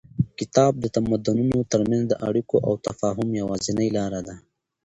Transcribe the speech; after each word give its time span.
کتاب 0.39 0.73
د 0.79 0.85
تمدنونو 0.95 1.57
تر 1.71 1.81
منځ 1.89 2.03
د 2.07 2.13
اړیکو 2.27 2.55
او 2.67 2.73
تفاهم 2.87 3.29
یوازینۍ 3.41 3.89
لاره 3.97 4.21
ده. 4.27 4.35